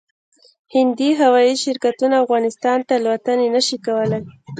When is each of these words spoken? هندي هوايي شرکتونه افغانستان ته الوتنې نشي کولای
هندي 0.75 1.09
هوايي 1.21 1.55
شرکتونه 1.63 2.15
افغانستان 2.23 2.77
ته 2.87 2.93
الوتنې 2.97 3.47
نشي 3.55 3.77
کولای 3.85 4.23